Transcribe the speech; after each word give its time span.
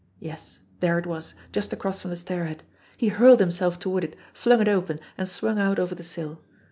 Yes, 0.19 0.61
there 0.79 0.97
it 0.97 1.05
was 1.05 1.35
just 1.51 1.71
across 1.71 2.01
from 2.01 2.09
the 2.09 2.15
stairhead. 2.15 2.61
He 2.97 3.09
hurled 3.09 3.39
himself 3.39 3.77
toward 3.77 4.03
it, 4.03 4.15
flung 4.33 4.59
it 4.59 4.67
open, 4.67 4.99
and 5.15 5.29
swung 5.29 5.59
out 5.59 5.77
over 5.77 5.93
the 5.93 6.01
sill. 6.03 6.41